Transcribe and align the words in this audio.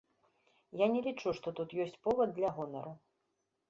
Я 0.83 0.87
не 0.95 1.03
лічу, 1.09 1.29
што 1.41 1.47
тут 1.61 1.79
ёсць 1.87 2.01
повад 2.09 2.29
для 2.43 2.49
гонару. 2.61 3.01